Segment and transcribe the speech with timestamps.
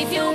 [0.00, 0.27] If you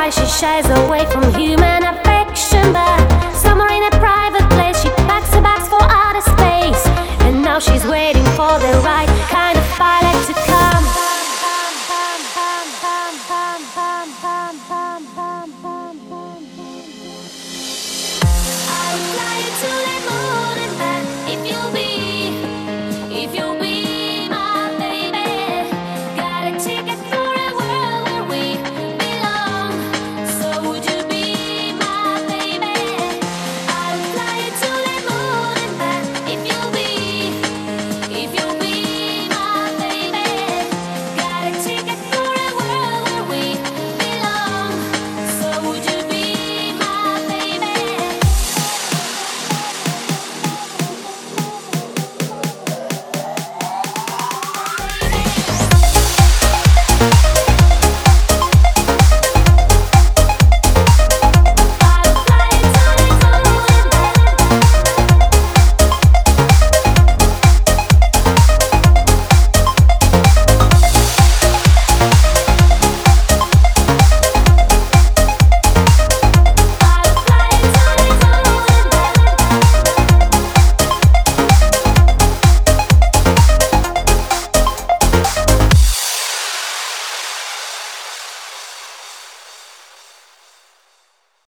[0.00, 2.99] why she shies away from human affection, but